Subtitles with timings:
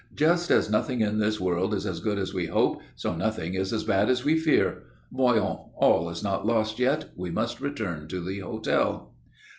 [0.15, 3.71] Just as nothing in this world is as good as we hope, so nothing is
[3.71, 4.81] as bad as we fear.
[5.11, 5.69] Voyons!
[5.75, 7.11] All is not lost yet.
[7.15, 9.13] We must return to the hotel."